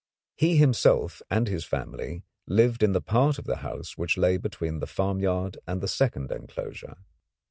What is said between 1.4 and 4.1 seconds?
his family lived in the part of the house